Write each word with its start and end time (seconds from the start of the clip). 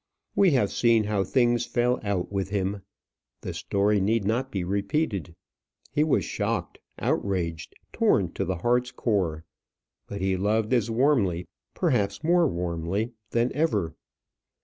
We 0.35 0.49
have 0.53 0.71
seen 0.71 1.03
how 1.03 1.23
things 1.23 1.67
fell 1.67 1.99
out 2.01 2.31
with 2.31 2.49
him. 2.49 2.81
The 3.41 3.53
story 3.53 4.01
need 4.01 4.25
not 4.25 4.51
be 4.51 4.63
repeated. 4.63 5.35
He 5.91 6.03
was 6.03 6.25
shocked, 6.25 6.79
outraged, 6.97 7.75
torn 7.93 8.31
to 8.31 8.43
the 8.43 8.55
heart's 8.65 8.89
core; 8.89 9.45
but 10.07 10.19
he 10.19 10.37
loved 10.37 10.73
as 10.73 10.89
warmly, 10.89 11.45
perhaps 11.75 12.23
more 12.23 12.47
warmly 12.47 13.13
than 13.29 13.53
ever. 13.53 13.93